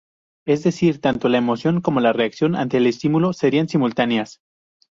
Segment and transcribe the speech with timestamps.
[0.47, 4.41] Es decir, tanto la emoción como la reacción ante un estímulo serían simultáneas.